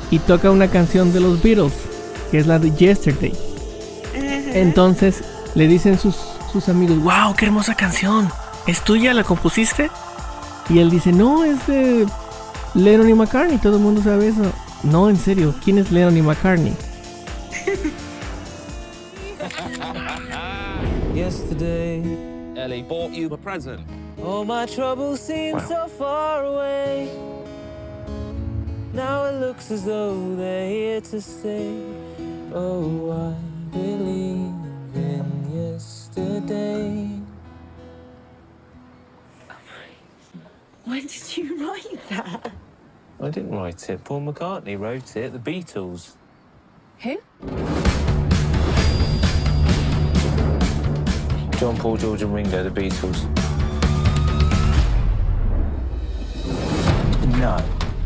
[0.10, 1.74] y toca una canción de los Beatles,
[2.32, 3.34] que es la de Yesterday.
[4.16, 6.16] Entonces le dicen sus,
[6.51, 8.30] sus amigos, wow, qué hermosa canción.
[8.66, 9.14] ¿Es tuya?
[9.14, 9.91] ¿La compusiste?
[10.70, 12.07] Y él dice, no, es de
[12.74, 13.60] Lennon y McCartney.
[13.60, 14.51] Todo el mundo sabe eso.
[14.82, 16.74] No, en serio, ¿quién es Lennon y McCartney?
[21.30, 22.01] Yesterday,
[22.57, 23.88] Ellie bought you a present.
[24.23, 27.07] All my troubles seem so far away.
[28.93, 31.84] Now it looks as though they're here to stay.
[32.51, 34.55] Oh, I believe
[34.95, 37.21] in yesterday.
[40.86, 42.51] When did you write that?
[43.21, 44.03] I didn't write it.
[44.03, 45.32] Paul McCartney wrote it.
[45.32, 46.15] The Beatles.
[47.01, 47.19] Who?
[51.60, 53.28] John Paul, George, and Ringo, the Beatles.
[57.38, 57.57] No.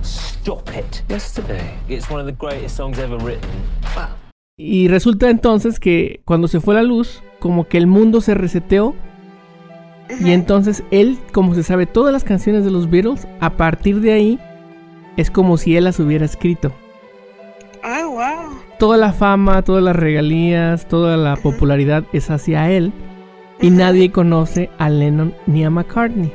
[0.02, 1.04] Stop it.
[1.08, 1.78] Yesterday.
[1.88, 3.50] It's one of the greatest songs ever written.
[4.58, 8.96] Y resulta entonces que cuando se fue la luz, como que el mundo se reseteó.
[10.20, 14.14] Y entonces él, como se sabe todas las canciones de los Beatles, a partir de
[14.14, 14.40] ahí
[15.16, 16.74] es como si él las hubiera escrito.
[17.84, 18.58] Ah, wow.
[18.80, 22.92] Toda la fama, todas las regalías, toda la popularidad es hacia él.
[23.64, 26.32] Y nadie conoce a Lennon ni a McCartney.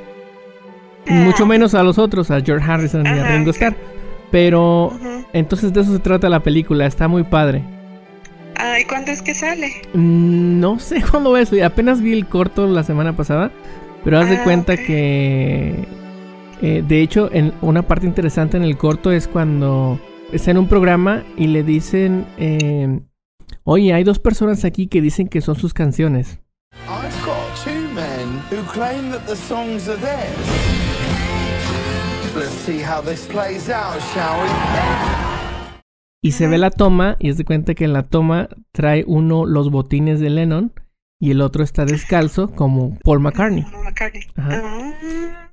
[1.06, 3.76] Mucho menos a los otros, a George Harrison y a Ringo Starr.
[4.30, 4.92] Pero
[5.32, 7.62] entonces de eso se trata la película, está muy padre.
[8.56, 9.70] Ay, ¿cuándo es que sale?
[9.94, 11.54] Mm, No sé cuándo va eso.
[11.64, 13.52] Apenas vi el corto la semana pasada.
[14.04, 15.86] Pero haz de Ah, cuenta que.
[16.62, 20.00] eh, de hecho, en una parte interesante en el corto es cuando
[20.32, 22.26] está en un programa y le dicen.
[22.38, 23.00] eh,
[23.64, 26.40] Oye, hay dos personas aquí que dicen que son sus canciones.
[28.50, 30.36] Who claim that the songs are theirs.
[32.34, 34.48] Let's see how this plays out, shall we?
[36.22, 39.46] Y se ve la toma y es de cuenta que en la toma trae uno
[39.46, 40.72] los botines de Lennon
[41.20, 43.64] y el otro está descalzo como Paul McCartney.
[43.84, 44.22] McCartney.
[44.36, 44.62] Ajá.
[44.64, 45.44] Ah,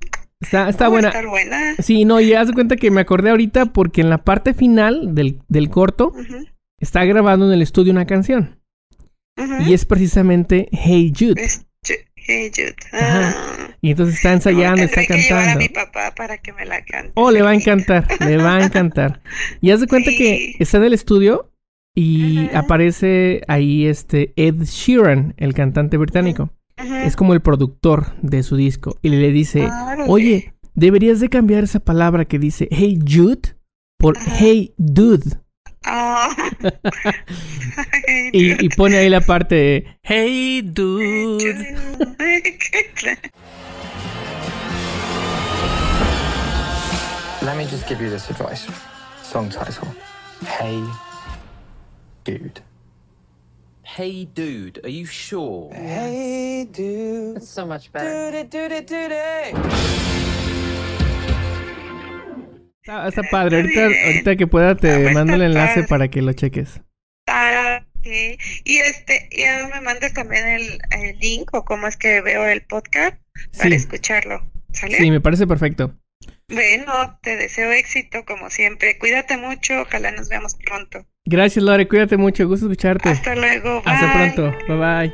[0.41, 1.07] Está, está buena.
[1.09, 1.75] estar buena.
[1.79, 5.15] Sí, no, y haz de cuenta que me acordé ahorita porque en la parte final
[5.15, 6.13] del, del corto
[6.79, 8.59] está grabando en el estudio una canción.
[9.65, 11.41] Y es precisamente Hey Jude.
[11.41, 11.65] Es
[12.27, 12.75] Hey Jude.
[12.91, 13.35] Ajá.
[13.37, 15.59] Ah, Y entonces está ensayando, está llevar a cantando.
[15.59, 17.11] mi papá para que me la cante.
[17.15, 19.21] Oh, le va a encantar, le va a encantar.
[19.61, 21.51] Y haz de cuenta que está en el estudio
[21.95, 26.49] y aparece ahí este Ed Sheeran, el cantante británico.
[26.77, 28.97] Es como el productor de su disco.
[29.01, 29.69] Y le dice,
[30.07, 33.55] oye, deberías de cambiar esa palabra que dice Hey Jude
[33.97, 35.37] por Hey Dude.
[35.85, 36.35] Ah.
[38.31, 41.43] Y, y pone ahí la parte de Hey Dude.
[47.41, 48.67] Let me just give you this advice.
[49.21, 49.87] Song title.
[50.45, 50.83] Hey,
[52.23, 52.61] dude.
[53.83, 55.71] Hey, dude, are you sure?
[55.71, 57.37] Hey, dude.
[57.37, 58.31] It's so much better.
[58.31, 60.34] Dude, dude, dude.
[62.85, 63.61] Está, está padre.
[63.61, 66.81] Ahorita, ahorita que pueda te mando el enlace para que lo cheques.
[67.27, 68.05] Ah, ok.
[68.63, 72.61] Y este, ya me mandas también el, el link o cómo es que veo el
[72.61, 73.17] podcast
[73.57, 73.75] para Sí.
[73.75, 74.47] escucharlo.
[74.71, 74.97] ¿Sale?
[74.97, 75.95] Sí, me parece perfecto.
[76.47, 78.99] Bueno, te deseo éxito como siempre.
[78.99, 81.07] Cuídate mucho, ojalá nos veamos pronto.
[81.25, 81.87] Gracias, Lore.
[81.87, 82.47] Cuídate mucho.
[82.47, 83.09] Gusto escucharte.
[83.09, 83.81] Hasta luego.
[83.83, 84.55] Hasta pronto.
[84.67, 85.13] Bye bye.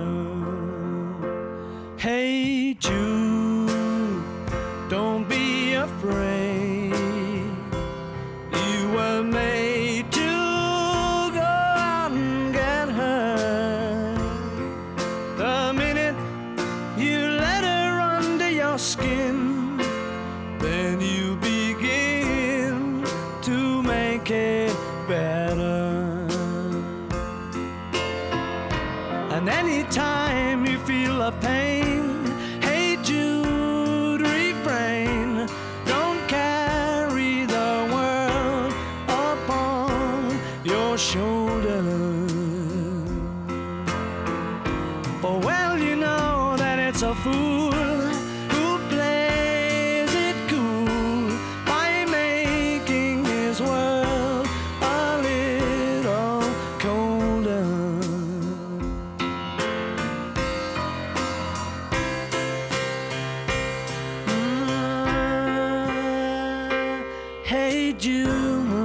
[67.51, 68.80] Hey June.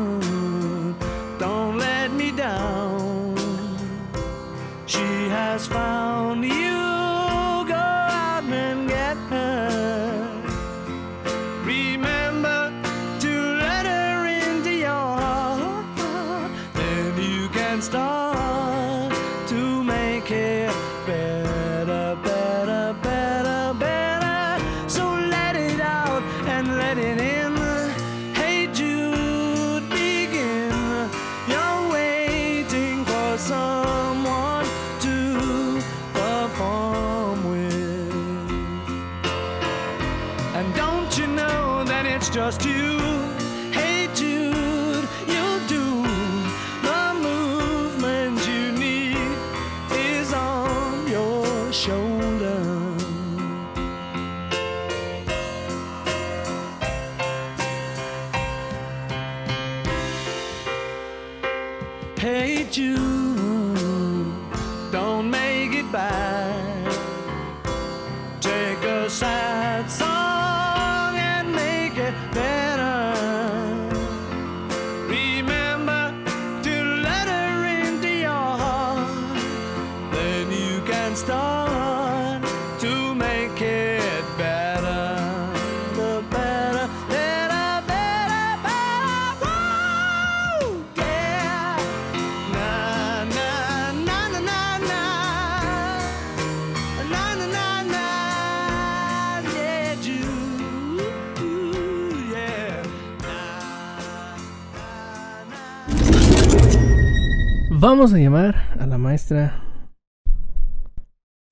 [107.87, 109.62] Vamos a llamar a la maestra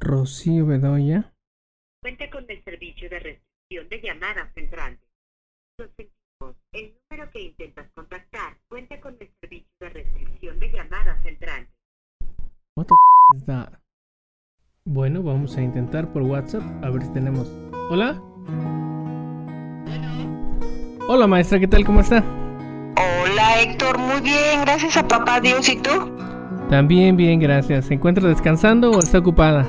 [0.01, 1.32] Rocío Bedoya.
[2.03, 5.09] Cuenta con el servicio de recepción de llamadas entrantes.
[5.78, 6.57] Lo sentimos.
[6.72, 11.72] El número que intentas contactar cuenta con el servicio de restricción de llamadas entrantes.
[12.76, 13.74] What the f- is that?
[14.85, 17.49] Bueno, vamos a intentar por WhatsApp a ver si tenemos.
[17.91, 18.20] Hola.
[21.07, 21.85] Hola maestra, ¿qué tal?
[21.85, 22.24] ¿Cómo está?
[22.97, 26.14] Hola Héctor, muy bien, gracias a papá Dios y tú.
[26.75, 27.85] También bien, gracias.
[27.85, 29.64] ¿Se encuentra descansando o está ocupada?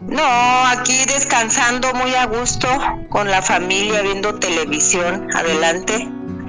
[0.00, 2.66] No, aquí descansando muy a gusto
[3.08, 5.28] con la familia viendo televisión.
[5.32, 6.08] Adelante.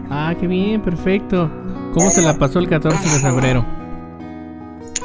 [0.10, 1.48] Ah, qué bien, perfecto.
[1.94, 3.64] ¿Cómo se la pasó el 14 de febrero?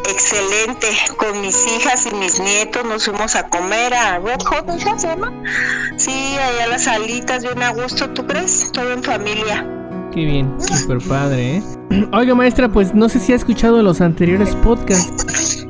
[0.09, 0.87] Excelente.
[1.18, 5.09] Con mis hijas y mis nietos nos fuimos a comer a Red Hot, hija, se
[5.09, 5.35] llama.
[5.99, 8.72] Sí, allá las salitas, bien a gusto, ¿tú crees?
[8.72, 9.74] Todo en familia.
[10.15, 11.62] Qué bien, super padre, ¿eh?
[12.12, 15.67] Oiga maestra, pues no sé si ha escuchado los anteriores podcasts.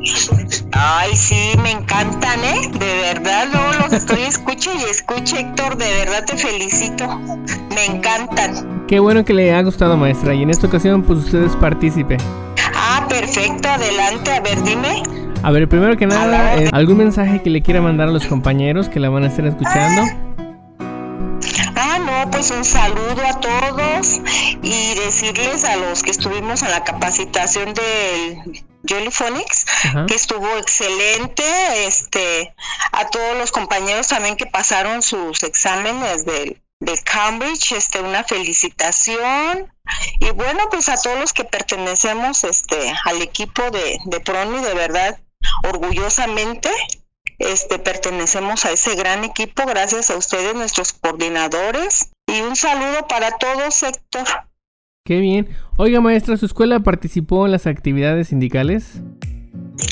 [0.72, 2.70] Ay, sí, me encantan, ¿eh?
[2.78, 7.08] De verdad, no los estoy escuche y escuche, Héctor, de verdad te felicito.
[7.74, 8.84] Me encantan.
[8.86, 12.18] Qué bueno que le ha gustado maestra y en esta ocasión pues usted es partícipe.
[12.74, 15.02] Ah, perfecto, adelante, a ver, dime.
[15.42, 18.90] A ver, primero que nada, eh, ¿algún mensaje que le quiera mandar a los compañeros
[18.90, 20.02] que la van a estar escuchando?
[20.02, 20.33] Ah,
[22.30, 24.20] pues un saludo a todos
[24.62, 30.06] y decirles a los que estuvimos en la capacitación del Jollyphonics Ajá.
[30.06, 32.54] que estuvo excelente, este,
[32.92, 39.72] a todos los compañeros también que pasaron sus exámenes del de Cambridge, este, una felicitación.
[40.20, 44.74] Y bueno, pues a todos los que pertenecemos, este, al equipo de, de Proni, de
[44.74, 45.18] verdad,
[45.62, 46.70] orgullosamente,
[47.38, 53.30] este, pertenecemos a ese gran equipo, gracias a ustedes, nuestros coordinadores, y un saludo para
[53.38, 54.26] todos, Héctor.
[55.04, 55.48] Qué bien.
[55.76, 59.02] Oiga maestra, ¿su escuela participó en las actividades sindicales?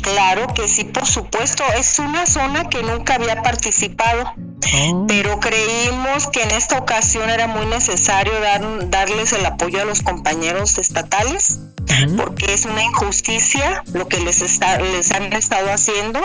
[0.03, 4.33] Claro que sí, por supuesto, es una zona que nunca había participado,
[4.75, 9.85] Oh, pero creímos que en esta ocasión era muy necesario dar, darles el apoyo a
[9.85, 11.61] los compañeros estatales,
[12.17, 16.21] porque es una injusticia lo que les, está, les han estado haciendo.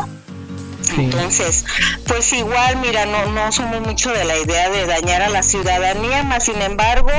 [0.95, 1.65] Entonces,
[2.05, 6.23] pues igual, mira, no, no somos mucho de la idea de dañar a la ciudadanía,
[6.23, 7.11] más sin embargo,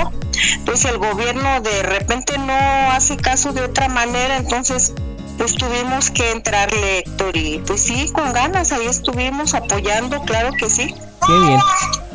[0.65, 2.55] pues el gobierno de repente no
[2.93, 4.95] hace caso de otra manera, entonces
[5.39, 10.69] pues tuvimos que entrarle, Héctor, y pues sí, con ganas, ahí estuvimos apoyando, claro que
[10.69, 10.95] sí.
[11.27, 11.61] Qué bien.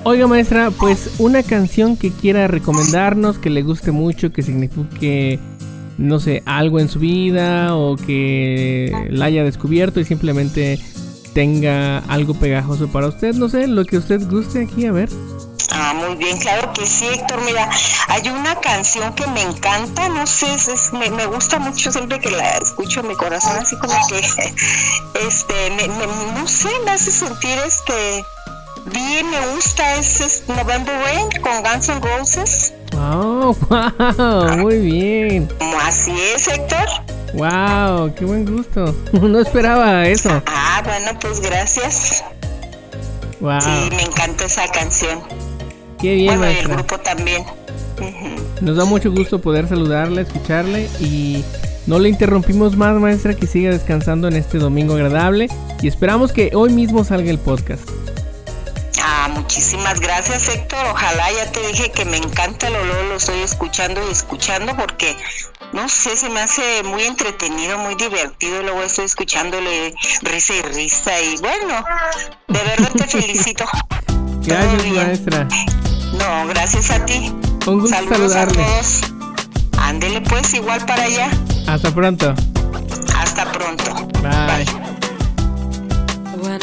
[0.03, 5.39] Oiga maestra, pues una canción que quiera recomendarnos, que le guste mucho, que signifique,
[5.97, 10.77] no sé, algo en su vida o que la haya descubierto y simplemente
[11.33, 15.09] tenga algo pegajoso para usted, no sé, lo que usted guste aquí, a ver.
[15.71, 17.41] Ah, muy bien, claro que sí, Héctor.
[17.45, 17.67] Mira,
[18.07, 22.19] hay una canción que me encanta, no sé, es- es- me, me gusta mucho siempre
[22.19, 24.19] que la escucho en mi corazón, así como que,
[25.27, 28.23] este, me, me- no sé, me hace sentir, este,
[28.85, 32.73] bien, me gusta, es, es November Rain con Guns N' Roses.
[32.95, 35.49] Oh, wow, muy bien.
[35.81, 36.85] Así es, Héctor.
[37.33, 38.95] Wow, qué buen gusto.
[39.13, 40.41] No esperaba eso.
[40.45, 42.23] Ah, bueno, pues gracias.
[43.39, 45.19] Wow, Sí, me encanta esa canción.
[45.99, 47.43] qué bien bueno, y el grupo también.
[48.61, 51.43] Nos da mucho gusto poder saludarle, escucharle y
[51.85, 55.47] No le interrumpimos más, maestra, que siga descansando en este domingo agradable
[55.81, 57.87] y esperamos que hoy mismo salga el podcast.
[59.01, 60.79] Ah, muchísimas gracias Héctor.
[60.91, 65.15] Ojalá ya te dije que me encanta el olor, lo estoy escuchando y escuchando porque
[65.73, 68.61] no sé, se me hace muy entretenido, muy divertido.
[68.61, 71.83] y Luego estoy escuchándole risa y risa y bueno,
[72.47, 73.65] de verdad te felicito.
[74.45, 75.47] Gracias, maestra.
[76.13, 77.33] No, gracias a ti.
[77.65, 78.61] Un gusto Saludos saludarle.
[78.61, 79.01] a todos.
[79.79, 81.31] Ándele pues igual para allá.
[81.67, 82.35] Hasta pronto.
[83.17, 84.07] Hasta pronto.
[84.21, 84.65] Bye.
[86.41, 86.59] When